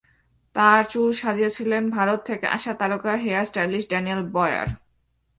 তাঁর 0.55 0.81
চুল 0.91 1.09
সাজিয়েছিলেন 1.21 1.83
ভারত 1.89 2.19
থেকে 2.29 2.45
আসা 2.57 2.73
তারকা 2.79 3.13
হেয়ার 3.23 3.45
স্টাইলিস্ট 3.45 3.89
ড্যানিয়েল 3.89 4.21
বয়ার। 4.35 4.67